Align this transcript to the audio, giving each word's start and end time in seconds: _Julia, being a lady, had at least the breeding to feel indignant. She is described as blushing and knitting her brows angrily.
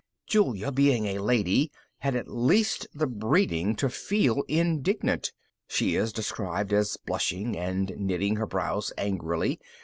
_Julia, 0.27 0.71
being 0.71 1.05
a 1.05 1.19
lady, 1.19 1.71
had 1.99 2.15
at 2.15 2.27
least 2.27 2.87
the 2.91 3.05
breeding 3.05 3.75
to 3.75 3.87
feel 3.87 4.41
indignant. 4.47 5.31
She 5.67 5.95
is 5.95 6.11
described 6.11 6.73
as 6.73 6.97
blushing 6.97 7.55
and 7.55 7.93
knitting 7.95 8.37
her 8.37 8.47
brows 8.47 8.91
angrily. 8.97 9.59